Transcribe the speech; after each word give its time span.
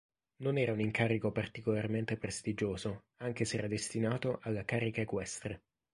Non 0.45 0.57
era 0.63 0.73
un 0.73 0.79
incarico 0.81 1.31
particolarmente 1.31 2.17
prestigioso, 2.17 3.03
anche 3.17 3.45
se 3.45 3.57
era 3.57 3.67
destinato 3.67 4.39
alla 4.41 4.65
carica 4.65 5.01
equestre. 5.01 5.61